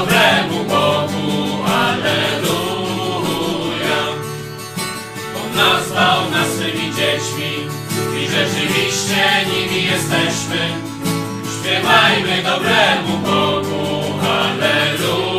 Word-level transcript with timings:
dobremu 0.00 0.64
Bogu, 0.64 1.28
Alleluja. 1.84 3.22
On 5.40 5.48
nazwał 5.56 6.30
nas 6.30 6.48
swymi 6.56 6.86
dziećmi 6.96 7.52
i 8.20 8.22
rzeczywiście 8.28 9.22
nimi 9.52 9.80
jesteśmy. 9.84 10.60
Śpiewajmy 11.54 12.36
dobremu 12.42 13.12
Bogu, 13.18 13.84
Alleluja. 14.40 15.36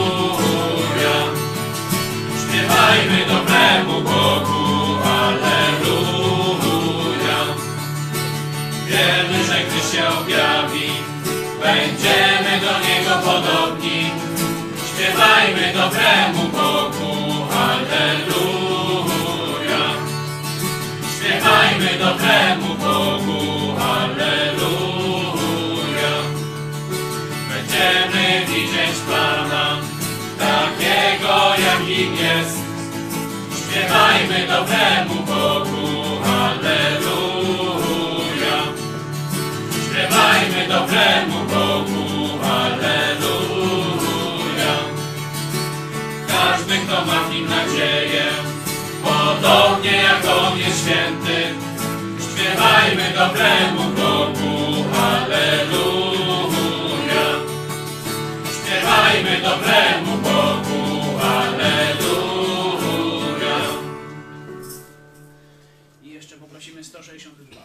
Śpiewajmy 2.42 3.20
dobremu 3.34 3.96
Bogu, 4.02 4.64
Alleluja. 5.23 6.20
Wiemy, 8.88 9.38
że 9.44 9.58
gdy 9.64 9.80
się 9.92 10.03
objawi, 10.22 10.90
będziemy 11.62 12.53
do 12.62 12.73
Niego 12.88 13.14
podobni. 13.25 13.81
Śpiewajmy 15.22 15.74
dobremu 15.74 16.44
Bogu, 16.50 17.14
Alleluja. 17.70 19.04
Śpiewajmy 21.16 21.92
dobremu 22.00 22.70
Bogu, 22.76 23.42
Alleluja. 23.81 25.04
Będziemy 27.50 28.26
widzieć 28.46 28.96
Pana, 29.10 29.66
takiego 30.40 31.36
jakim 31.64 32.12
jest. 32.16 32.58
Śpiewajmy 33.58 34.40
dobremu 34.48 35.16
Bogu, 35.16 35.88
Alleluja. 36.26 37.78
Śpiewajmy 39.86 40.62
dobremu 40.68 41.41
podobnie 49.03 49.92
jak 49.92 50.25
on 50.25 50.58
jest 50.58 50.81
święty, 50.81 51.56
śpiewajmy 52.34 53.14
dobremu 53.16 53.84
Bogu, 53.90 54.86
Alleluja. 54.97 56.22
Śpiewajmy 58.58 59.42
dobremu 59.42 60.18
Bogu, 60.18 61.19
Alleluja. 61.22 61.59
I 66.03 66.09
jeszcze 66.09 66.38
poprosimy 66.38 66.84
162. 66.84 67.62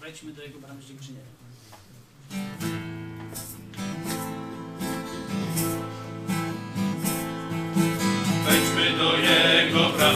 Wejdźmy 0.00 0.32
do 0.32 0.42
jego 0.42 0.58
bram 0.58 0.82
z 0.82 0.86
dziękczynieniem. 0.86 1.35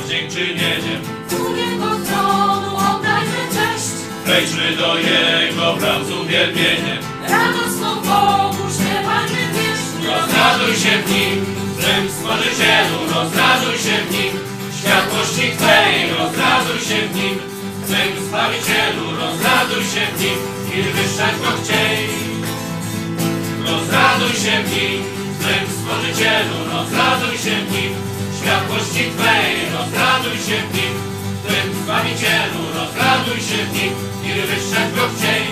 Z 0.07 0.09
dziękczynieniem. 0.11 1.01
U 1.31 1.57
Jego 1.57 1.87
tronu 2.07 2.77
oddajmy 2.77 3.43
cześć, 3.55 3.91
Wejdźmy 4.27 4.77
do 4.77 4.99
Jego 4.99 5.75
praw 5.81 6.07
z 6.07 6.11
uwielbieniem. 6.11 6.99
radosną 7.29 7.95
Bogu 7.95 8.65
śpiewajmy 8.75 9.43
pieśń. 9.55 10.07
Rozraduj 10.07 10.75
się 10.77 10.93
w 11.05 11.11
Nim, 11.13 11.47
Twym 11.81 12.11
Stworzycielu, 12.11 12.99
rozraduj 13.15 13.79
się 13.85 13.97
w 14.07 14.11
Nim. 14.13 14.33
Światłości 14.79 15.57
Twej, 15.59 16.11
rozraduj 16.19 16.81
się 16.89 16.99
w 17.09 17.15
Nim. 17.17 17.37
Twym 17.87 18.27
Zbawicielu, 18.29 19.05
rozraduj 19.21 19.83
się 19.93 20.05
w 20.15 20.21
Nim 20.21 20.39
i 20.75 20.83
wyszczać 20.83 21.35
Go 21.43 21.51
chciej. 21.63 22.09
Rozraduj 23.67 24.35
się 24.43 24.55
w 24.65 24.71
Nim, 24.75 25.03
Twym 25.41 25.65
Stworzycielu, 25.77 26.57
rozraduj 26.73 27.39
się 27.45 27.57
w 27.67 27.73
Nim. 27.73 28.10
Światłości 28.43 29.05
Twej, 29.17 29.53
rozraduj 29.75 30.37
się 30.47 30.57
w 30.69 30.75
Nim. 30.77 30.95
Twym 31.45 31.69
Zbawicielu, 31.83 32.61
rozraduj 32.79 33.41
się 33.49 33.59
w 33.69 33.73
Nim 33.77 33.93
i 34.27 34.29
wyszczać 34.49 34.89
Go 34.97 35.05
chciej. 35.17 35.45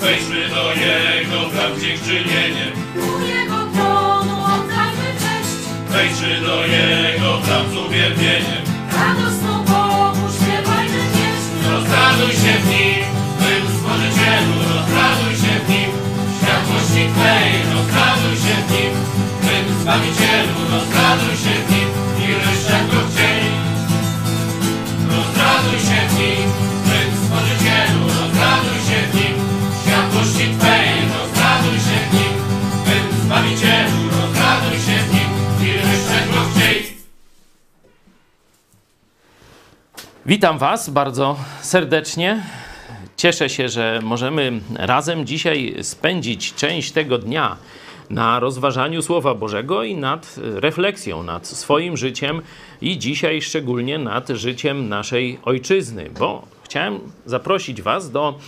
Wejdźmy 0.00 0.48
do 0.54 0.62
Jego 0.84 1.38
praw 1.50 1.72
dziękczynieniem. 1.80 2.72
U 2.96 3.08
Jego 3.34 3.58
tronu 3.74 4.36
oddajmy 4.54 5.08
cześć, 5.22 5.56
Wejdźmy 5.90 6.40
do 6.46 6.56
Jego 6.66 7.30
praw 7.44 7.64
z 7.72 7.76
uwielbieniem. 7.86 8.62
radosną 8.98 9.52
Bogu 9.64 10.24
śpiewajmy 10.36 11.02
pieśń. 11.14 11.50
Rozraduj 11.70 12.32
się 12.42 12.54
w 12.62 12.66
Nim, 12.72 13.04
Twym 13.38 13.62
Stworzycielu, 13.74 14.54
rozraduj 14.72 15.34
się 15.42 15.54
w 15.64 15.68
Nim. 15.70 15.90
Światłości 16.38 17.02
Twej, 17.14 17.48
rozraduj 17.74 18.36
się 18.44 18.54
w 18.54 18.58
Nim. 18.58 18.61
Zbawicielu, 19.82 20.58
rozraduj 20.70 21.36
się 21.42 21.54
w 21.66 21.70
Nim. 21.70 21.88
I 22.22 22.26
ryszczek 22.34 22.84
Go 22.90 23.00
chciej. 23.10 23.42
Rozraduj 25.10 25.78
się 25.86 26.00
w 26.08 26.12
Nim, 26.18 26.48
Twym 26.84 27.08
Stworzycielu, 27.20 28.00
rozraduj 28.20 28.78
się 28.88 28.98
w 29.10 29.14
Nim. 29.14 29.34
Światłości 29.82 30.58
Twej, 30.58 30.88
rozraduj 31.18 31.78
się 31.86 31.98
w 32.10 32.14
Nim. 32.14 32.34
Twym 32.84 33.20
Zbawicielu, 33.24 33.98
rozraduj 34.20 34.78
się 34.86 34.96
w 35.06 35.14
Nim. 35.14 35.30
I 35.68 35.72
ryszczek 35.72 36.24
Go 36.32 36.40
chciej. 36.50 36.96
Witam 40.26 40.58
Was 40.58 40.90
bardzo 40.90 41.36
serdecznie. 41.62 42.42
Cieszę 43.22 43.48
się, 43.48 43.68
że 43.68 44.00
możemy 44.02 44.60
razem 44.74 45.26
dzisiaj 45.26 45.74
spędzić 45.82 46.54
część 46.54 46.92
tego 46.92 47.18
dnia 47.18 47.56
na 48.10 48.40
rozważaniu 48.40 49.02
Słowa 49.02 49.34
Bożego 49.34 49.84
i 49.84 49.96
nad 49.96 50.36
refleksją 50.36 51.22
nad 51.22 51.46
swoim 51.46 51.96
życiem 51.96 52.42
i 52.80 52.98
dzisiaj 52.98 53.42
szczególnie 53.42 53.98
nad 53.98 54.28
życiem 54.28 54.88
naszej 54.88 55.38
ojczyzny, 55.44 56.10
bo 56.18 56.46
chciałem 56.64 57.00
zaprosić 57.26 57.82
Was 57.82 58.10
do 58.10 58.38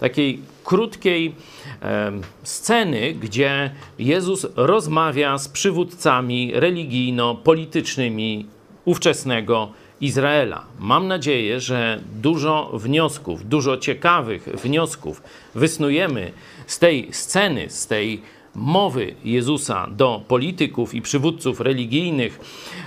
takiej 0.00 0.40
krótkiej 0.64 1.34
em, 1.80 2.22
sceny, 2.42 3.12
gdzie 3.12 3.70
Jezus 3.98 4.46
rozmawia 4.56 5.38
z 5.38 5.48
przywódcami 5.48 6.52
religijno-politycznymi 6.54 8.46
ówczesnego 8.84 9.72
Izraela. 10.00 10.64
Mam 10.78 11.08
nadzieję, 11.08 11.60
że 11.60 12.00
dużo 12.22 12.70
wniosków, 12.74 13.48
dużo 13.48 13.76
ciekawych 13.76 14.42
wniosków 14.42 15.22
wysnujemy 15.54 16.32
z 16.66 16.78
tej 16.78 17.08
sceny, 17.12 17.70
z 17.70 17.86
tej 17.86 18.22
mowy 18.54 19.14
Jezusa 19.24 19.86
do 19.90 20.22
polityków 20.28 20.94
i 20.94 21.02
przywódców 21.02 21.60
religijnych 21.60 22.40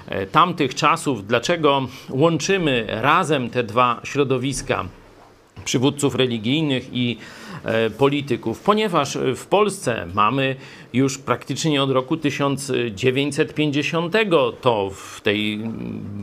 e, 0.08 0.26
tamtych 0.26 0.76
czasów. 0.76 1.28
Dlaczego 1.28 1.88
łączymy 2.10 2.86
razem 2.88 3.50
te 3.50 3.64
dwa 3.64 4.02
środowiska? 4.04 4.86
Przywódców 5.64 6.16
religijnych 6.16 6.90
i 6.94 7.18
e, 7.64 7.90
polityków, 7.90 8.60
ponieważ 8.60 9.18
w 9.36 9.46
Polsce 9.46 10.08
mamy 10.14 10.56
już 10.94 11.18
praktycznie 11.18 11.84
od 11.84 11.92
roku 11.92 12.18
1950 12.18 14.14
to 14.62 14.90
w 14.90 15.22
tej 15.22 15.60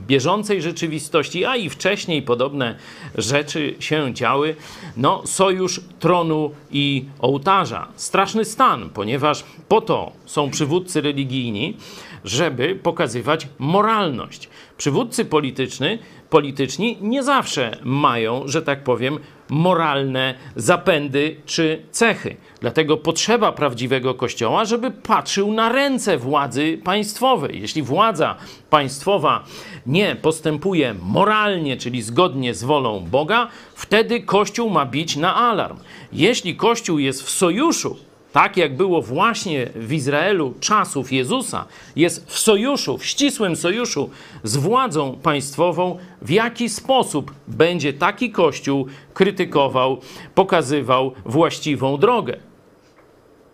bieżącej 0.07 0.63
rzeczywistości, 0.63 1.45
a 1.45 1.57
i 1.57 1.71
wcześniej 1.71 2.23
podobne 2.23 2.77
rzeczy 3.15 3.75
się 3.81 4.15
działy, 4.15 4.57
no 4.97 5.23
sojusz 5.27 5.81
tronu 5.99 6.51
i 6.71 7.05
ołtarza. 7.19 7.89
Straszny 7.97 8.45
stan, 8.45 8.91
ponieważ 8.95 9.45
po 9.69 9.81
to 9.81 10.13
są 10.27 10.51
przywódcy 10.51 11.01
religijni, 11.01 11.77
żeby 12.25 12.79
pokazywać 12.83 13.49
moralność. 13.59 14.49
Przywódcy 14.81 15.25
polityczny, 15.25 15.99
polityczni 16.31 16.99
nie 17.01 17.23
zawsze 17.23 17.77
mają, 17.83 18.49
że 18.49 18.63
tak 18.63 18.85
powiem, 18.85 19.19
moralne 19.49 20.35
zapędy 20.57 21.37
czy 21.47 21.83
cechy. 21.91 22.37
Dlatego 22.61 22.97
potrzeba 22.97 23.53
prawdziwego 23.53 24.15
kościoła, 24.15 24.65
żeby 24.65 24.91
patrzył 24.91 25.53
na 25.53 25.69
ręce 25.73 26.19
władzy 26.19 26.81
państwowej. 26.85 27.61
Jeśli 27.61 27.83
władza 27.83 28.37
państwowa 28.71 29.45
nie 29.87 30.17
postępuje 30.17 30.95
moralnie, 31.03 31.77
czyli 31.77 32.03
zgodnie 32.03 32.55
z 32.55 32.65
wolą 32.65 33.01
Boga, 33.01 33.49
wtedy 33.75 34.21
kościół 34.21 34.71
ma 34.71 34.87
bić 34.87 35.17
na 35.17 35.37
alarm. 35.37 35.79
Jeśli 36.13 36.57
kościół 36.57 36.99
jest 36.99 37.23
w 37.23 37.31
sojuszu 37.31 37.97
tak 38.33 38.57
jak 38.57 38.77
było 38.77 39.03
właśnie 39.03 39.67
w 39.75 39.93
Izraelu 39.93 40.55
czasów 40.61 41.13
Jezusa, 41.13 41.65
jest 41.97 42.31
w 42.31 42.39
sojuszu, 42.39 42.99
w 42.99 43.07
ścisłym 43.07 43.57
sojuszu 43.57 44.11
z 44.43 44.57
władzą 44.57 45.19
państwową, 45.23 45.99
w 46.23 46.31
jaki 46.31 46.69
sposób 46.69 47.35
będzie 47.49 47.93
taki 47.93 48.31
kościół 48.31 48.87
krytykował, 49.15 50.01
pokazywał 50.35 51.13
właściwą 51.25 51.99
drogę. 51.99 52.37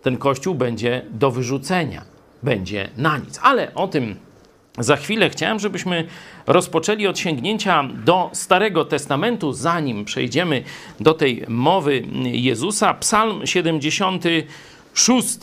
Ten 0.01 0.17
kościół 0.17 0.55
będzie 0.55 1.05
do 1.11 1.31
wyrzucenia, 1.31 2.01
będzie 2.43 2.89
na 2.97 3.17
nic. 3.17 3.39
Ale 3.43 3.73
o 3.73 3.87
tym 3.87 4.15
za 4.77 4.95
chwilę 4.95 5.29
chciałem, 5.29 5.59
żebyśmy 5.59 6.07
rozpoczęli 6.47 7.07
od 7.07 7.19
sięgnięcia 7.19 7.83
do 7.83 8.29
Starego 8.33 8.85
Testamentu, 8.85 9.53
zanim 9.53 10.05
przejdziemy 10.05 10.63
do 10.99 11.13
tej 11.13 11.43
mowy 11.47 12.03
Jezusa. 12.23 12.93
Psalm 12.93 13.47
76. 13.47 15.37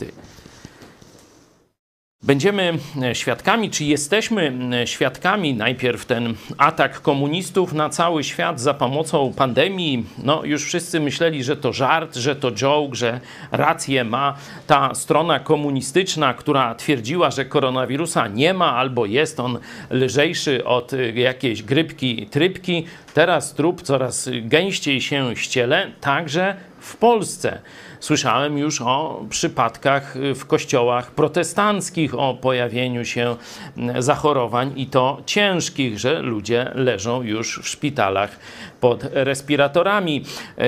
Będziemy 2.25 2.73
świadkami, 3.13 3.69
czy 3.69 3.83
jesteśmy 3.83 4.53
świadkami, 4.85 5.53
najpierw 5.53 6.05
ten 6.05 6.33
atak 6.57 7.01
komunistów 7.01 7.73
na 7.73 7.89
cały 7.89 8.23
świat 8.23 8.59
za 8.61 8.73
pomocą 8.73 9.33
pandemii. 9.33 10.05
No, 10.23 10.43
już 10.43 10.65
wszyscy 10.65 10.99
myśleli, 10.99 11.43
że 11.43 11.57
to 11.57 11.73
żart, 11.73 12.15
że 12.15 12.35
to 12.35 12.51
joke, 12.51 12.95
że 12.95 13.19
rację 13.51 14.03
ma 14.03 14.37
ta 14.67 14.95
strona 14.95 15.39
komunistyczna, 15.39 16.33
która 16.33 16.75
twierdziła, 16.75 17.31
że 17.31 17.45
koronawirusa 17.45 18.27
nie 18.27 18.53
ma 18.53 18.75
albo 18.75 19.05
jest 19.05 19.39
on 19.39 19.59
lżejszy 19.89 20.65
od 20.65 20.91
jakiejś 21.13 21.63
grypki, 21.63 22.27
trypki. 22.27 22.85
Teraz 23.13 23.53
trup 23.53 23.81
coraz 23.81 24.29
gęściej 24.41 25.01
się 25.01 25.35
ściele, 25.35 25.91
także 26.01 26.55
w 26.79 26.97
Polsce. 26.97 27.61
Słyszałem 27.99 28.57
już 28.57 28.81
o 28.81 29.25
przypadkach 29.29 30.15
w 30.35 30.45
kościołach 30.45 31.11
protestanckich, 31.11 32.15
o 32.15 32.33
pojawieniu 32.33 33.05
się 33.05 33.35
zachorowań 33.99 34.73
i 34.75 34.87
to 34.87 35.21
ciężkich, 35.25 35.99
że 35.99 36.21
ludzie 36.21 36.71
leżą 36.75 37.21
już 37.21 37.59
w 37.59 37.67
szpitalach 37.67 38.39
pod 38.79 39.03
respiratorami. 39.11 40.23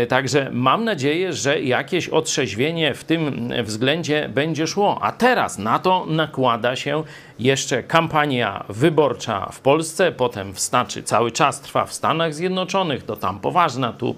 Także 0.09 0.49
mam 0.51 0.83
nadzieję, 0.83 1.33
że 1.33 1.61
jakieś 1.61 2.09
otrzeźwienie 2.09 2.93
w 2.93 3.03
tym 3.03 3.51
względzie 3.63 4.29
będzie 4.33 4.67
szło. 4.67 4.99
A 5.01 5.11
teraz 5.11 5.57
na 5.57 5.79
to 5.79 6.05
nakłada 6.09 6.75
się 6.75 7.03
jeszcze 7.39 7.83
kampania 7.83 8.65
wyborcza 8.69 9.49
w 9.51 9.59
Polsce, 9.59 10.11
potem 10.11 10.53
w 10.53 10.59
znaczy 10.59 11.03
cały 11.03 11.31
czas 11.31 11.61
trwa 11.61 11.85
w 11.85 11.93
Stanach 11.93 12.33
Zjednoczonych, 12.33 13.03
to 13.03 13.15
tam 13.15 13.39
poważna, 13.39 13.93
tu 13.93 14.15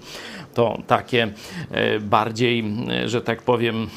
to 0.54 0.78
takie 0.88 1.34
e, 1.72 2.00
bardziej, 2.00 2.64
e, 2.90 3.10
że 3.10 3.22
tak 3.22 3.42
powiem, 3.42 3.88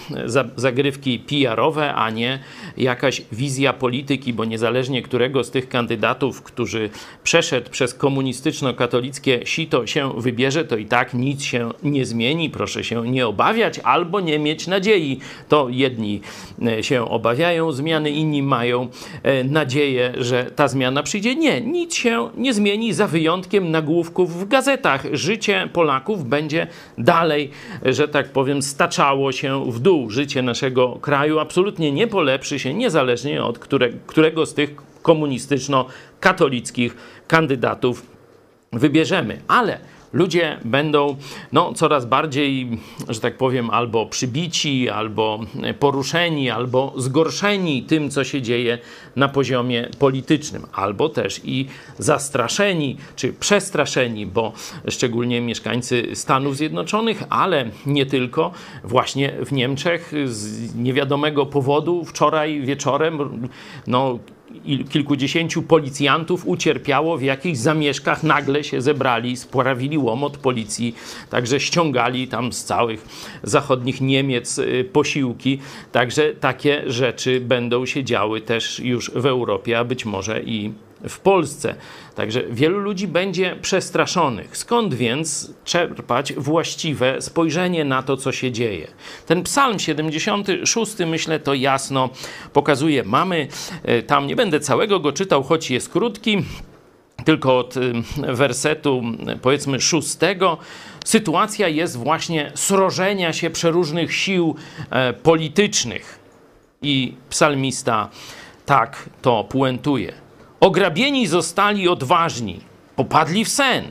zagrywki 0.57 1.19
PR-owe, 1.19 1.95
a 1.95 2.11
nie 2.11 2.39
jakaś 2.77 3.23
wizja 3.33 3.73
polityki, 3.73 4.33
bo 4.33 4.45
niezależnie 4.45 5.03
którego 5.03 5.45
z 5.45 5.51
tych 5.51 5.69
kandydatów, 5.69 6.43
którzy 6.43 6.91
przeszedł 7.25 7.71
przez 7.71 7.95
komunistyczno-katolickie 7.95 9.47
sito 9.47 9.87
się 9.93 10.13
wybierze, 10.17 10.65
to 10.65 10.77
i 10.77 10.87
tak 10.87 11.15
nic 11.15 11.43
się 11.43 11.71
nie 11.83 12.07
zmieni. 12.07 12.51
Proszę 12.51 12.85
się 12.85 13.07
nie 13.09 13.27
obawiać 13.27 13.79
albo 13.79 14.21
nie 14.21 14.39
mieć 14.39 14.67
nadziei. 14.67 15.21
To 15.49 15.69
jedni 15.69 16.21
e, 16.67 16.83
się 16.83 17.09
obawiają 17.11 17.73
zmiany, 17.73 18.11
inni 18.11 18.43
mają 18.43 18.89
nadzieję, 19.45 20.13
że 20.19 20.45
ta 20.45 20.69
zmiana 20.69 21.03
przyjdzie. 21.03 21.35
Nie, 21.35 21.61
nic 21.61 21.95
się 21.95 22.31
nie 22.37 22.55
zmieni 22.55 22.93
za 22.93 23.07
wyjątkiem 23.07 23.71
nagłówków 23.71 24.41
w 24.41 24.49
gazetach. 24.49 25.07
Życie 25.13 25.69
Polaków 25.73 26.29
będzie 26.29 26.67
dalej, 26.99 27.51
że 27.85 28.09
tak 28.09 28.29
powiem, 28.29 28.63
staczało 28.63 29.33
się 29.33 29.73
w 29.73 29.81
dół. 29.81 30.11
Życie 30.11 30.43
naszego 30.43 30.89
kraju 31.01 31.39
absolutnie 31.39 31.93
nie 31.93 32.07
polepszy 32.07 32.59
się, 32.59 32.75
niezależnie 32.75 33.45
od 33.45 33.59
które, 33.59 33.89
którego 34.07 34.47
z 34.47 34.55
tych 34.55 34.75
komunistyczno-katolickich 35.03 36.97
kandydatów 37.29 38.12
wybierzemy. 38.73 39.41
Ale 39.49 39.79
ludzie 40.13 40.59
będą 40.65 41.17
no, 41.53 41.73
coraz 41.75 42.07
bardziej, 42.07 42.79
że 43.09 43.21
tak 43.21 43.37
powiem, 43.37 43.71
albo 43.71 44.07
przybici, 44.07 44.89
albo 44.89 45.41
poruszeni, 45.79 46.51
albo 46.51 46.93
zgorszeni 46.97 47.83
tym, 47.83 48.11
co 48.11 48.25
się 48.25 48.43
dzieje 48.43 48.79
na 49.17 49.29
poziomie 49.29 49.89
politycznym, 49.99 50.67
albo 50.73 51.09
też 51.09 51.41
i 51.45 51.67
zastraszeni 51.99 52.97
czy 53.17 53.33
przestraszeni, 53.33 54.27
bo 54.27 54.53
szczególnie 54.89 55.41
mieszkańcy 55.41 56.07
Stanów 56.15 56.57
Zjednoczonych, 56.57 57.23
ale 57.31 57.71
nie 57.87 58.07
tylko, 58.07 58.53
właśnie 58.85 59.33
w 59.47 59.53
Niemczech 59.53 60.13
z 60.25 60.75
niewiadomego 60.75 61.47
powodu 61.47 62.05
wczoraj 62.05 62.61
wieczorem 62.61 63.49
no, 63.87 64.19
kilkudziesięciu 64.91 65.63
policjantów 65.63 66.47
ucierpiało 66.47 67.19
w 67.19 67.23
jakichś 67.23 67.59
zamieszkach, 67.59 68.23
nagle 68.23 68.65
się 68.65 68.81
zebrali, 68.81 69.37
sprawili 69.37 69.99
łomot 69.99 70.37
policji, 70.37 70.95
także 71.31 71.61
ściągali 71.61 72.29
tam 72.29 72.53
z 72.53 72.65
całych 72.65 73.05
zachodnich 73.43 74.01
Niemiec 74.01 74.59
y, 74.59 74.89
posiłki. 74.93 75.59
Także 75.93 76.33
takie 76.33 76.83
rzeczy 76.87 77.41
będą 77.41 77.87
się 77.87 78.05
działy 78.05 78.41
też 78.41 78.81
już 78.81 79.11
w 79.11 79.27
Europie, 79.27 79.79
a 79.79 79.85
być 79.85 80.05
może 80.05 80.43
i 80.43 80.73
w 81.09 81.19
Polsce. 81.19 81.75
Także 82.15 82.43
wielu 82.51 82.79
ludzi 82.79 83.09
będzie 83.09 83.57
przestraszonych. 83.63 84.57
Skąd 84.57 84.95
więc 84.95 85.55
czerpać 85.65 86.33
właściwe 86.33 87.23
spojrzenie 87.23 87.85
na 87.85 88.03
to, 88.03 88.17
co 88.17 88.33
się 88.33 88.53
dzieje? 88.53 88.87
Ten 89.27 89.43
psalm 89.43 89.79
76, 89.79 90.93
myślę, 91.07 91.41
to 91.41 91.55
jasno 91.55 92.11
pokazuje. 92.53 93.05
Mamy 93.05 93.49
e, 93.83 94.03
tam, 94.03 94.27
nie 94.27 94.37
będę 94.37 94.61
całego 94.61 95.01
go 95.01 95.13
czytał, 95.13 95.43
choć 95.43 95.71
jest 95.71 95.89
krótki, 95.89 96.45
tylko 97.25 97.59
od 97.59 97.75
wersetu 98.17 99.03
powiedzmy 99.43 99.81
szóstego. 99.81 100.59
Sytuacja 101.05 101.69
jest 101.69 101.97
właśnie 101.97 102.53
srożenia 102.55 103.33
się 103.33 103.51
przeróżnych 103.51 104.15
sił 104.15 104.57
e, 104.91 105.13
politycznych. 105.13 106.19
I 106.83 107.15
psalmista 107.31 108.09
tak 108.67 109.09
to 109.23 109.45
puentuje. 109.45 110.22
Ograbieni 110.63 111.27
zostali 111.27 111.89
odważni, 111.89 112.61
popadli 112.97 113.45
w 113.45 113.49
sen, 113.49 113.85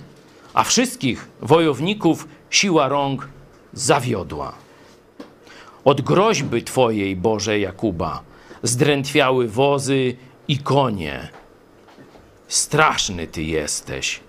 a 0.53 0.63
wszystkich 0.63 1.27
wojowników 1.41 2.27
siła 2.49 2.87
rąk 2.87 3.27
zawiodła. 3.73 4.53
Od 5.85 6.01
groźby 6.01 6.63
Twojej, 6.63 7.15
Boże 7.15 7.59
Jakuba, 7.59 8.23
zdrętwiały 8.63 9.47
wozy 9.47 10.15
i 10.47 10.57
konie. 10.57 11.29
Straszny 12.47 13.27
Ty 13.27 13.43
jesteś. 13.43 14.19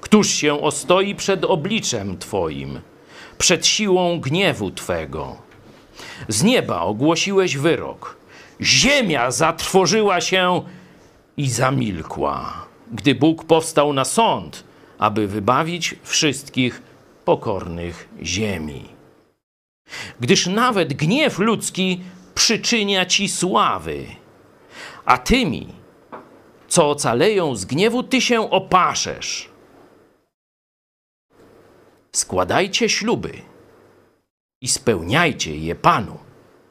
Któż 0.00 0.28
się 0.28 0.62
ostoi 0.62 1.14
przed 1.14 1.44
obliczem 1.44 2.18
Twoim, 2.18 2.80
przed 3.38 3.66
siłą 3.66 4.20
gniewu 4.20 4.70
Twego? 4.70 5.36
Z 6.28 6.42
nieba 6.42 6.80
ogłosiłeś 6.80 7.56
wyrok. 7.56 8.16
Ziemia 8.60 9.30
zatrwożyła 9.30 10.20
się 10.20 10.62
i 11.38 11.50
zamilkła, 11.50 12.66
gdy 12.92 13.14
Bóg 13.14 13.44
powstał 13.44 13.92
na 13.92 14.04
sąd, 14.04 14.64
aby 14.98 15.26
wybawić 15.26 15.94
wszystkich 16.02 16.82
pokornych 17.24 18.08
ziemi. 18.22 18.84
Gdyż 20.20 20.46
nawet 20.46 20.94
gniew 20.94 21.38
ludzki 21.38 22.00
przyczynia 22.34 23.06
ci 23.06 23.28
sławy, 23.28 24.06
a 25.04 25.18
tymi, 25.18 25.66
co 26.68 26.90
ocaleją 26.90 27.56
z 27.56 27.64
gniewu, 27.64 28.02
ty 28.02 28.20
się 28.20 28.50
opaszesz. 28.50 29.48
Składajcie 32.12 32.88
śluby 32.88 33.32
i 34.60 34.68
spełniajcie 34.68 35.56
je 35.56 35.74
Panu, 35.74 36.18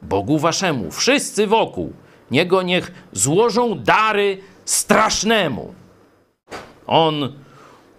Bogu 0.02 0.38
waszemu, 0.38 0.90
wszyscy 0.90 1.46
wokół. 1.46 1.92
Niego 2.30 2.62
niech 2.62 2.92
złożą 3.12 3.74
dary 3.74 4.38
strasznemu. 4.68 5.74
On 6.86 7.32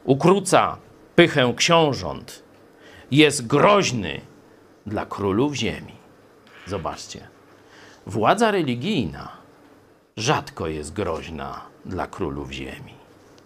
ukróca 0.03 0.77
pychę 1.15 1.53
książąt, 1.55 2.43
jest 3.11 3.47
groźny 3.47 4.21
dla 4.85 5.05
królów 5.05 5.53
ziemi. 5.53 5.93
Zobaczcie, 6.67 7.27
władza 8.05 8.51
religijna 8.51 9.31
rzadko 10.17 10.67
jest 10.67 10.93
groźna 10.93 11.61
dla 11.85 12.07
królów 12.07 12.51
ziemi. 12.51 12.93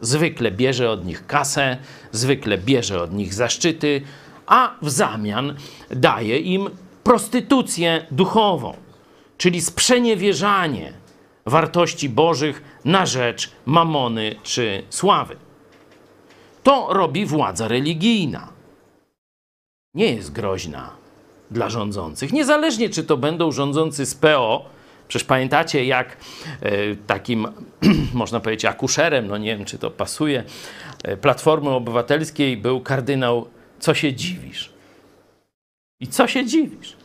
Zwykle 0.01 0.51
bierze 0.51 0.89
od 0.89 1.06
nich 1.06 1.25
kasę, 1.27 1.77
zwykle 2.12 2.58
bierze 2.58 3.01
od 3.01 3.13
nich 3.13 3.34
zaszczyty, 3.34 4.01
a 4.46 4.75
w 4.82 4.89
zamian 4.89 5.56
daje 5.89 6.39
im 6.39 6.70
prostytucję 7.03 8.06
duchową, 8.12 8.74
czyli 9.38 9.62
sprzeniewierzanie 9.62 11.02
wartości 11.46 12.10
bożych 12.10 12.80
na 12.86 13.06
rzecz 13.06 13.52
mamony 13.66 14.36
czy 14.44 14.84
sławy. 14.90 15.36
To 16.64 16.88
robi 16.94 17.26
władza 17.26 17.68
religijna. 17.68 18.48
Nie 19.94 20.14
jest 20.14 20.32
groźna 20.32 20.90
dla 21.52 21.70
rządzących. 21.70 22.34
Niezależnie, 22.34 22.90
czy 22.90 23.04
to 23.04 23.18
będą 23.18 23.52
rządzący 23.52 24.06
z 24.06 24.16
PO, 24.16 24.74
Przecież 25.08 25.28
pamiętacie, 25.28 25.86
jak 25.86 26.18
e, 26.62 26.96
takim, 26.96 27.48
można 28.14 28.40
powiedzieć, 28.40 28.66
akuszerem, 28.66 29.28
no 29.28 29.38
nie 29.38 29.58
wiem, 29.58 29.66
czy 29.66 29.78
to 29.78 29.92
pasuje, 29.92 30.44
e, 31.04 31.18
Platformy 31.18 31.70
Obywatelskiej 31.70 32.58
był 32.58 32.82
kardynał 32.82 33.48
Co 33.80 33.94
się 33.94 34.14
dziwisz? 34.14 34.74
I 36.00 36.08
co 36.08 36.28
się 36.28 36.46
dziwisz? 36.46 36.98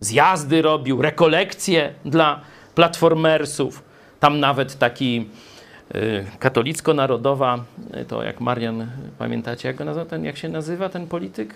Zjazdy 0.00 0.62
robił, 0.62 1.02
rekolekcje 1.02 1.94
dla 2.04 2.40
platformersów. 2.74 3.82
Tam 4.20 4.40
nawet 4.40 4.78
taki 4.78 5.28
y, 5.94 6.24
katolicko-narodowa, 6.38 7.64
y, 8.00 8.04
to 8.04 8.22
jak 8.22 8.40
Marian, 8.40 8.86
pamiętacie 9.18 9.68
jak 9.68 9.76
go 9.76 9.84
nazywa, 9.84 10.06
ten, 10.06 10.24
jak 10.24 10.36
się 10.36 10.48
nazywa 10.48 10.88
ten 10.88 11.06
polityk? 11.06 11.54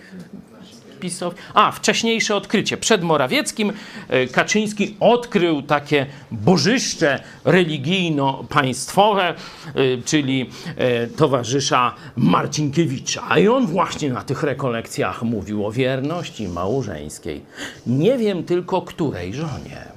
PiSow. 1.01 1.35
A, 1.55 1.73
wcześniejsze 1.73 2.37
odkrycie. 2.37 2.77
Przed 2.77 3.03
Morawieckim 3.03 3.71
y, 3.71 4.29
Kaczyński 4.33 4.97
odkrył 5.01 5.63
takie 5.63 6.07
bożyszcze 6.31 7.21
religijno-państwowe, 7.45 9.35
czyli 10.05 10.51
towarzysza 11.17 11.95
Marcinkiewicza. 12.17 13.39
I 13.39 13.49
on 13.49 13.67
właśnie 13.67 14.11
na 14.11 14.23
tych 14.23 14.43
rekolekcjach 14.43 15.23
mówił 15.23 15.67
o 15.67 15.73
wierności 15.73 16.49
małżeńskiej. 16.49 17.43
Nie 17.87 18.19
wiem 18.19 18.45
tylko 18.45 18.83
której 18.83 19.35
żonie. 19.35 19.94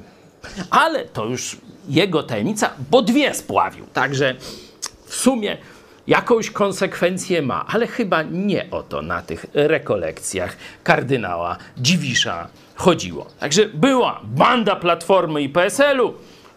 Ale 0.70 1.06
to 1.06 1.26
już 1.26 1.58
jego 1.90 2.24
tajemnica, 2.24 2.70
bo 2.92 3.02
dwie 3.02 3.34
spławił. 3.34 3.86
Także 3.94 4.36
w 5.06 5.16
sumie 5.16 5.58
jakąś 6.08 6.52
konsekwencję 6.52 7.42
ma, 7.42 7.66
ale 7.68 7.88
chyba 7.88 8.24
nie 8.24 8.72
o 8.72 8.84
to 8.84 9.02
na 9.02 9.22
tych 9.22 9.46
rekolekcjach 9.54 10.58
kardynała 10.84 11.58
Dziwisza 11.78 12.48
chodziło. 12.76 13.28
Także 13.40 13.66
była 13.66 14.22
banda 14.24 14.76
Platformy 14.76 15.42
i 15.42 15.50
PSL-u. 15.50 16.14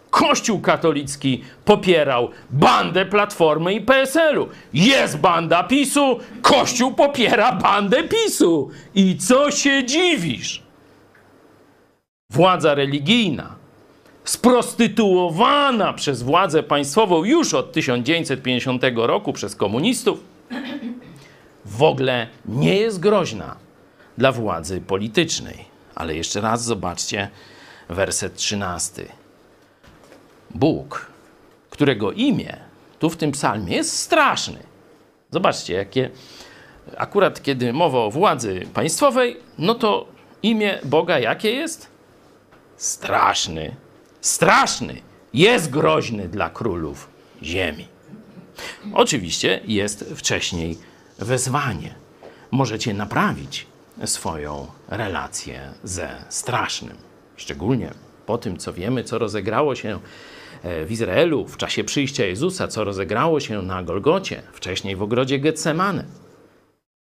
Kościół 0.09 0.59
katolicki 0.59 1.43
popierał 1.65 2.29
bandę 2.49 3.05
Platformy 3.05 3.73
i 3.73 3.81
PSL-u. 3.81 4.49
Jest 4.73 5.17
banda 5.17 5.63
PiSu, 5.63 6.19
Kościół 6.41 6.93
popiera 6.93 7.51
bandę 7.51 8.03
PiSu. 8.03 8.69
I 8.95 9.17
co 9.17 9.51
się 9.51 9.85
dziwisz? 9.85 10.63
Władza 12.29 12.75
religijna 12.75 13.60
sprostytuowana 14.23 15.93
przez 15.93 16.23
władzę 16.23 16.63
państwową 16.63 17.23
już 17.23 17.53
od 17.53 17.71
1950 17.71 18.83
roku 18.95 19.33
przez 19.33 19.55
komunistów, 19.55 20.23
w 21.65 21.83
ogóle 21.83 22.27
nie 22.45 22.77
jest 22.77 22.99
groźna 22.99 23.55
dla 24.17 24.31
władzy 24.31 24.81
politycznej. 24.81 25.65
Ale 25.95 26.15
jeszcze 26.15 26.41
raz 26.41 26.63
zobaczcie 26.63 27.29
werset 27.89 28.35
13. 28.35 29.05
Bóg, 30.55 31.11
którego 31.69 32.11
imię 32.11 32.57
tu 32.99 33.09
w 33.09 33.17
tym 33.17 33.31
psalmie 33.31 33.75
jest 33.75 33.97
straszny. 33.97 34.59
Zobaczcie, 35.31 35.73
jakie 35.73 36.09
akurat 36.97 37.43
kiedy 37.43 37.73
mowa 37.73 37.99
o 37.99 38.11
władzy 38.11 38.61
państwowej, 38.73 39.37
no 39.57 39.75
to 39.75 40.05
imię 40.43 40.79
Boga 40.83 41.19
jakie 41.19 41.51
jest? 41.51 41.87
Straszny 42.77 43.75
straszny, 44.21 45.01
jest 45.33 45.69
groźny 45.69 46.29
dla 46.29 46.49
królów 46.49 47.09
ziemi. 47.43 47.87
Oczywiście 48.93 49.61
jest 49.67 50.05
wcześniej 50.15 50.77
wezwanie. 51.19 51.95
Możecie 52.51 52.93
naprawić 52.93 53.67
swoją 54.05 54.67
relację 54.87 55.73
ze 55.83 56.25
strasznym. 56.29 56.97
Szczególnie 57.35 57.91
po 58.25 58.37
tym, 58.37 58.57
co 58.57 58.73
wiemy, 58.73 59.03
co 59.03 59.17
rozegrało 59.17 59.75
się 59.75 59.99
e, 60.63 60.85
w 60.85 60.91
Izraelu 60.91 61.47
w 61.47 61.57
czasie 61.57 61.83
przyjścia 61.83 62.25
Jezusa, 62.25 62.67
co 62.67 62.83
rozegrało 62.83 63.39
się 63.39 63.61
na 63.61 63.83
Golgocie, 63.83 64.41
wcześniej 64.53 64.95
w 64.95 65.01
ogrodzie 65.01 65.39
Getsemane, 65.39 66.05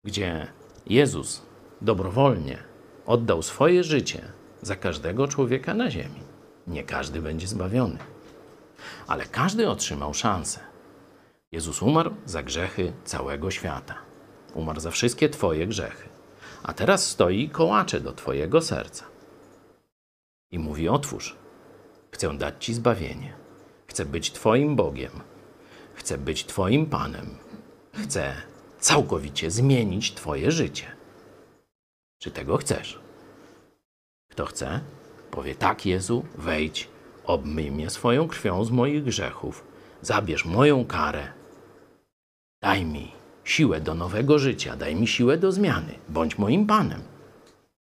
gdzie 0.05 0.47
Jezus 0.87 1.43
dobrowolnie 1.81 2.59
oddał 3.07 3.43
swoje 3.43 3.85
życie 3.85 4.21
za 4.63 4.77
każdego 4.77 5.29
człowieka 5.29 5.75
na 5.75 5.91
ziemi. 5.91 6.28
Nie 6.69 6.85
każdy 6.85 7.23
będzie 7.23 7.47
zbawiony, 7.47 7.99
ale 9.07 9.27
każdy 9.27 9.71
otrzymał 9.71 10.15
szansę. 10.15 10.61
Jezus 11.53 11.83
umarł 11.83 12.15
za 12.25 12.43
grzechy 12.43 12.93
całego 13.05 13.51
świata. 13.51 13.95
Umarł 14.55 14.81
za 14.81 14.91
wszystkie 14.91 15.29
Twoje 15.29 15.67
grzechy. 15.67 16.09
A 16.63 16.73
teraz 16.73 17.07
stoi 17.07 17.43
i 17.43 17.51
kołacze 17.51 18.01
do 18.01 18.13
Twojego 18.13 18.63
serca. 18.63 19.05
I 20.51 20.59
mówi: 20.59 20.89
Otwórz. 20.89 21.37
Chcę 22.11 22.39
dać 22.39 22.65
Ci 22.65 22.75
zbawienie. 22.75 23.33
Chcę 23.87 24.05
być 24.05 24.33
Twoim 24.33 24.77
Bogiem. 24.77 25.13
Chcę 25.95 26.19
być 26.19 26.45
Twoim 26.45 26.87
Panem. 26.87 27.37
Chcę 27.93 28.35
całkowicie 28.81 29.51
zmienić 29.51 30.15
Twoje 30.15 30.51
życie. 30.53 30.97
Czy 32.19 32.31
tego 32.31 32.57
chcesz? 32.57 33.01
Kto 34.31 34.47
chce? 34.47 34.81
Powie 35.31 35.55
tak, 35.55 35.87
Jezu, 35.87 36.25
wejdź, 36.39 36.89
obmyj 37.25 37.71
mnie 37.71 37.91
swoją 37.91 38.29
krwią 38.29 38.65
z 38.65 38.71
moich 38.71 39.05
grzechów, 39.05 39.65
zabierz 40.03 40.45
moją 40.45 40.85
karę. 40.85 41.29
Daj 42.63 42.85
mi 42.85 43.13
siłę 43.45 43.81
do 43.81 43.95
nowego 43.95 44.39
życia, 44.39 44.77
daj 44.77 44.97
mi 44.97 45.07
siłę 45.07 45.39
do 45.39 45.53
zmiany, 45.53 45.95
bądź 46.09 46.39
moim 46.39 46.67
Panem. 46.67 47.03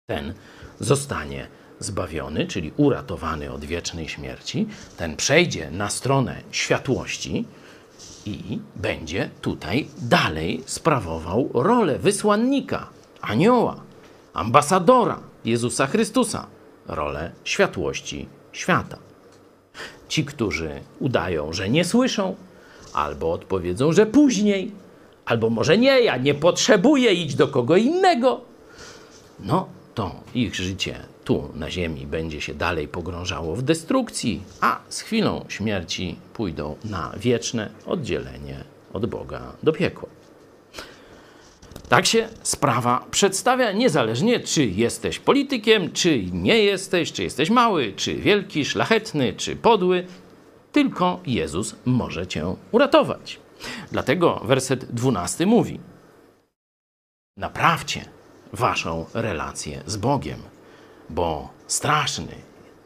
Ten 0.09 0.33
zostanie 0.79 1.47
zbawiony, 1.79 2.47
czyli 2.47 2.73
uratowany 2.77 3.51
od 3.51 3.65
wiecznej 3.65 4.09
śmierci, 4.09 4.67
ten 4.97 5.15
przejdzie 5.15 5.71
na 5.71 5.89
stronę 5.89 6.41
światłości 6.51 7.45
i 8.25 8.59
będzie 8.75 9.29
tutaj 9.41 9.87
dalej 10.01 10.63
sprawował 10.65 11.49
rolę 11.53 11.99
wysłannika, 11.99 12.89
anioła, 13.21 13.75
ambasadora 14.33 15.19
Jezusa 15.45 15.87
Chrystusa 15.87 16.47
rolę 16.87 17.31
światłości 17.43 18.27
świata. 18.51 18.97
Ci, 20.07 20.25
którzy 20.25 20.81
udają, 20.99 21.53
że 21.53 21.69
nie 21.69 21.85
słyszą, 21.85 22.35
albo 22.93 23.31
odpowiedzą, 23.31 23.93
że 23.93 24.05
później, 24.05 24.71
albo 25.25 25.49
może 25.49 25.77
nie, 25.77 26.01
ja 26.01 26.17
nie 26.17 26.33
potrzebuję 26.33 27.13
iść 27.13 27.35
do 27.35 27.47
kogo 27.47 27.77
innego, 27.77 28.41
no 29.39 29.67
to 29.95 30.11
ich 30.35 30.55
życie 30.55 30.95
tu 31.23 31.49
na 31.55 31.71
ziemi 31.71 32.07
będzie 32.07 32.41
się 32.41 32.53
dalej 32.53 32.87
pogrążało 32.87 33.55
w 33.55 33.61
destrukcji, 33.61 34.43
a 34.61 34.79
z 34.89 35.01
chwilą 35.01 35.45
śmierci 35.47 36.15
pójdą 36.33 36.75
na 36.83 37.13
wieczne 37.17 37.69
oddzielenie 37.85 38.63
od 38.93 39.05
Boga 39.05 39.41
do 39.63 39.73
piekła. 39.73 40.09
Tak 41.89 42.05
się 42.05 42.29
sprawa 42.43 43.05
przedstawia, 43.11 43.71
niezależnie 43.71 44.39
czy 44.39 44.65
jesteś 44.65 45.19
politykiem, 45.19 45.91
czy 45.91 46.23
nie 46.31 46.63
jesteś, 46.63 47.11
czy 47.11 47.23
jesteś 47.23 47.49
mały, 47.49 47.93
czy 47.95 48.15
wielki, 48.15 48.65
szlachetny, 48.65 49.33
czy 49.33 49.55
podły. 49.55 50.07
Tylko 50.71 51.19
Jezus 51.25 51.75
może 51.85 52.27
cię 52.27 52.55
uratować. 52.71 53.39
Dlatego 53.91 54.41
werset 54.43 54.85
12 54.85 55.45
mówi: 55.45 55.79
Naprawcie 57.37 58.05
waszą 58.53 59.05
relację 59.13 59.83
z 59.85 59.97
Bogiem, 59.97 60.39
bo 61.09 61.49
straszny 61.67 62.35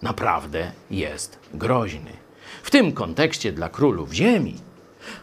naprawdę 0.01 0.71
jest 0.91 1.39
groźny. 1.53 2.11
W 2.63 2.71
tym 2.71 2.91
kontekście 2.91 3.51
dla 3.51 3.69
królów 3.69 4.13
ziemi 4.13 4.55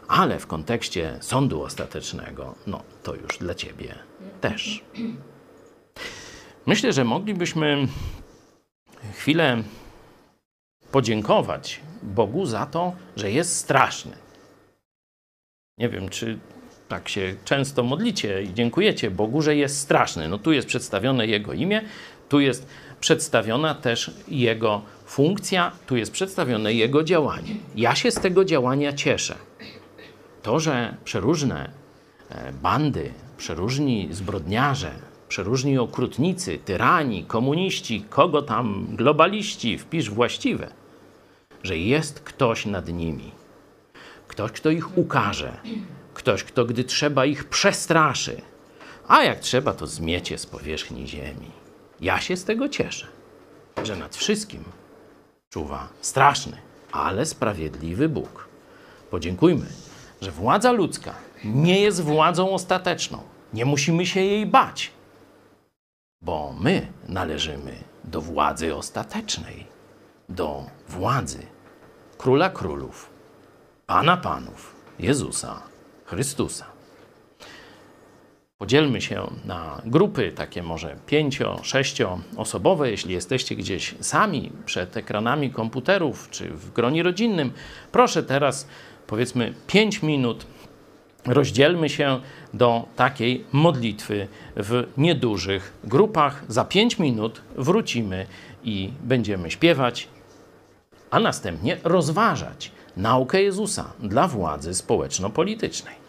ale 0.08 0.38
w 0.38 0.46
kontekście 0.46 1.18
sądu 1.20 1.62
ostatecznego, 1.62 2.54
no 2.66 2.82
to 3.02 3.14
już 3.14 3.38
dla 3.38 3.54
ciebie 3.54 3.94
też. 4.40 4.84
Myślę, 6.66 6.92
że 6.92 7.04
moglibyśmy 7.04 7.88
chwilę 9.12 9.62
podziękować 10.90 11.80
Bogu 12.02 12.46
za 12.46 12.66
to, 12.66 12.92
że 13.16 13.30
jest 13.30 13.56
straszny. 13.56 14.16
Nie 15.78 15.88
wiem, 15.88 16.08
czy 16.08 16.38
tak 16.88 17.08
się 17.08 17.34
często 17.44 17.82
modlicie 17.82 18.42
i 18.42 18.54
dziękujecie 18.54 19.10
Bogu, 19.10 19.42
że 19.42 19.56
jest 19.56 19.80
straszny. 19.80 20.28
No 20.28 20.38
tu 20.38 20.52
jest 20.52 20.68
przedstawione 20.68 21.26
Jego 21.26 21.52
imię, 21.52 21.82
tu 22.28 22.40
jest 22.40 22.66
przedstawiona 23.00 23.74
też 23.74 24.10
Jego 24.28 24.82
funkcja, 25.06 25.72
tu 25.86 25.96
jest 25.96 26.12
przedstawione 26.12 26.72
Jego 26.72 27.02
działanie. 27.02 27.54
Ja 27.76 27.94
się 27.94 28.10
z 28.10 28.14
tego 28.14 28.44
działania 28.44 28.92
cieszę. 28.92 29.34
To, 30.44 30.60
że 30.60 30.96
przeróżne 31.04 31.70
e, 32.28 32.52
bandy, 32.52 33.12
przeróżni 33.36 34.08
zbrodniarze, 34.10 34.92
przeróżni 35.28 35.78
okrutnicy, 35.78 36.58
tyrani, 36.58 37.24
komuniści, 37.24 38.04
kogo 38.10 38.42
tam, 38.42 38.86
globaliści, 38.90 39.78
wpisz 39.78 40.10
właściwe, 40.10 40.70
że 41.62 41.78
jest 41.78 42.20
ktoś 42.20 42.66
nad 42.66 42.88
nimi. 42.88 43.30
Ktoś, 44.28 44.52
kto 44.52 44.70
ich 44.70 44.98
ukaże. 44.98 45.56
Ktoś, 46.14 46.44
kto 46.44 46.64
gdy 46.64 46.84
trzeba 46.84 47.24
ich 47.24 47.44
przestraszy. 47.44 48.40
A 49.08 49.22
jak 49.22 49.40
trzeba, 49.40 49.74
to 49.74 49.86
zmiecie 49.86 50.38
z 50.38 50.46
powierzchni 50.46 51.08
ziemi. 51.08 51.50
Ja 52.00 52.20
się 52.20 52.36
z 52.36 52.44
tego 52.44 52.68
cieszę, 52.68 53.06
że 53.84 53.96
nad 53.96 54.16
wszystkim 54.16 54.64
czuwa 55.50 55.88
straszny, 56.00 56.56
ale 56.92 57.26
sprawiedliwy 57.26 58.08
Bóg. 58.08 58.48
Podziękujmy 59.10 59.66
że 60.20 60.30
władza 60.30 60.72
ludzka 60.72 61.14
nie 61.44 61.80
jest 61.80 62.02
władzą 62.02 62.50
ostateczną. 62.50 63.18
Nie 63.52 63.64
musimy 63.64 64.06
się 64.06 64.20
jej 64.20 64.46
bać, 64.46 64.90
bo 66.22 66.54
my 66.60 66.86
należymy 67.08 67.74
do 68.04 68.20
władzy 68.20 68.74
ostatecznej, 68.74 69.66
do 70.28 70.66
władzy 70.88 71.46
króla 72.18 72.50
królów 72.50 73.10
Pana 73.86 74.16
Panów, 74.16 74.74
Jezusa 74.98 75.62
Chrystusa. 76.04 76.66
Podzielmy 78.58 79.00
się 79.00 79.30
na 79.44 79.82
grupy, 79.86 80.32
takie 80.32 80.62
może 80.62 80.96
pięcio, 81.06 81.60
sześcioosobowe. 81.62 82.90
Jeśli 82.90 83.14
jesteście 83.14 83.56
gdzieś 83.56 83.94
sami 84.00 84.52
przed 84.66 84.96
ekranami 84.96 85.50
komputerów 85.50 86.30
czy 86.30 86.48
w 86.48 86.72
gronie 86.72 87.02
rodzinnym, 87.02 87.52
proszę 87.92 88.22
teraz 88.22 88.68
powiedzmy 89.06 89.54
5 89.66 90.02
minut 90.02 90.46
rozdzielmy 91.26 91.88
się 91.88 92.20
do 92.54 92.86
takiej 92.96 93.44
modlitwy 93.52 94.28
w 94.56 94.86
niedużych 94.96 95.72
grupach. 95.84 96.44
Za 96.48 96.64
5 96.64 96.98
minut 96.98 97.42
wrócimy 97.56 98.26
i 98.64 98.90
będziemy 99.02 99.50
śpiewać, 99.50 100.08
a 101.10 101.20
następnie 101.20 101.76
rozważać 101.84 102.72
naukę 102.96 103.42
Jezusa 103.42 103.92
dla 104.00 104.28
władzy 104.28 104.74
społeczno-politycznej. 104.74 106.03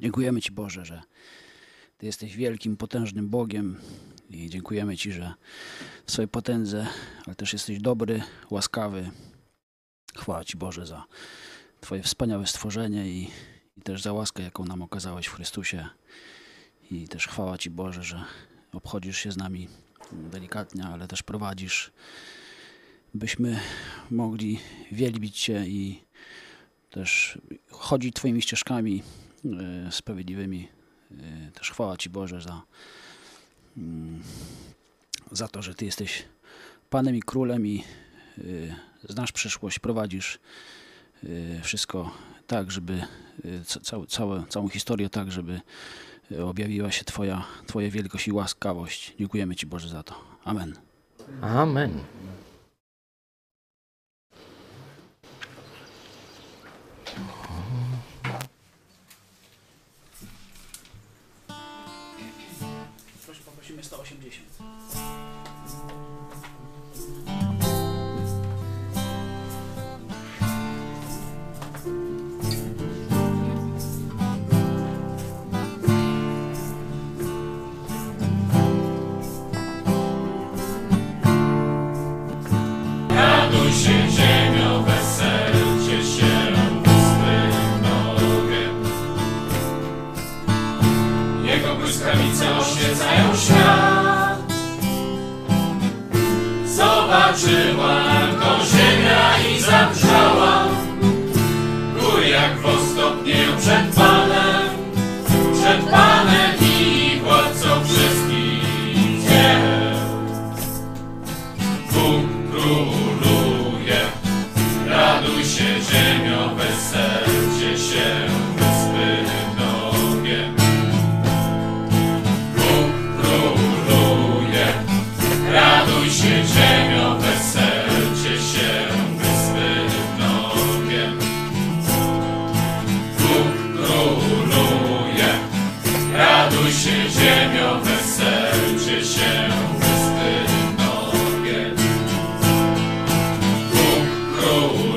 Dziękujemy 0.00 0.42
Ci, 0.42 0.52
Boże, 0.52 0.84
że 0.84 1.02
Ty 1.98 2.06
jesteś 2.06 2.36
wielkim, 2.36 2.76
potężnym 2.76 3.28
Bogiem 3.28 3.76
i 4.30 4.50
dziękujemy 4.50 4.96
Ci, 4.96 5.12
że 5.12 5.34
w 6.06 6.12
swojej 6.12 6.28
potędze, 6.28 6.86
ale 7.26 7.34
też 7.34 7.52
jesteś 7.52 7.78
dobry, 7.78 8.22
łaskawy. 8.50 9.10
Chwała 10.16 10.44
Ci, 10.44 10.56
Boże, 10.56 10.86
za 10.86 11.04
Twoje 11.80 12.02
wspaniałe 12.02 12.46
stworzenie 12.46 13.10
i, 13.10 13.30
i 13.76 13.82
też 13.82 14.02
za 14.02 14.12
łaskę, 14.12 14.42
jaką 14.42 14.64
nam 14.64 14.82
okazałeś 14.82 15.26
w 15.26 15.34
Chrystusie. 15.34 15.88
I 16.90 17.08
też 17.08 17.26
chwała 17.26 17.58
Ci, 17.58 17.70
Boże, 17.70 18.02
że 18.02 18.24
obchodzisz 18.72 19.18
się 19.18 19.32
z 19.32 19.36
nami 19.36 19.68
delikatnie, 20.12 20.84
ale 20.84 21.08
też 21.08 21.22
prowadzisz, 21.22 21.92
byśmy 23.14 23.60
mogli 24.10 24.60
wielbić 24.92 25.40
Cię 25.40 25.64
i 25.66 26.02
też 26.90 27.38
chodzić 27.70 28.14
Twoimi 28.14 28.42
ścieżkami 28.42 29.02
sprawiedliwymi. 29.90 30.68
E, 31.10 31.50
Też 31.52 31.70
chwała 31.70 31.96
Ci 31.96 32.10
Boże 32.10 32.40
za, 32.40 32.62
mm, 33.76 34.22
za 35.32 35.48
to, 35.48 35.62
że 35.62 35.74
Ty 35.74 35.84
jesteś 35.84 36.24
Panem 36.90 37.16
i 37.16 37.22
Królem 37.22 37.66
i 37.66 37.84
e, 38.38 38.42
znasz 39.08 39.32
przyszłość, 39.32 39.78
prowadzisz 39.78 40.38
e, 41.24 41.60
wszystko 41.62 42.14
tak, 42.46 42.70
żeby 42.70 42.92
e, 43.44 43.64
ca- 43.64 43.80
całe, 43.80 44.06
całe, 44.06 44.44
całą 44.48 44.68
historię 44.68 45.10
tak, 45.10 45.32
żeby 45.32 45.60
e, 46.32 46.44
objawiła 46.44 46.90
się 46.90 47.04
Twoja, 47.04 47.44
Twoja 47.66 47.90
wielkość 47.90 48.28
i 48.28 48.32
łaskawość. 48.32 49.14
Dziękujemy 49.18 49.56
Ci 49.56 49.66
Boże 49.66 49.88
za 49.88 50.02
to. 50.02 50.14
Amen. 50.44 50.76
Amen. 51.42 51.98
180. 63.82 65.19